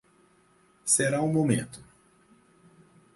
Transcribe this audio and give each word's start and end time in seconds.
Será 0.83 1.21
um 1.21 1.31
momento. 1.31 1.79